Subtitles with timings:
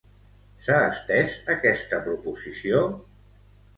[0.67, 2.85] S'ha estès aquesta proposició?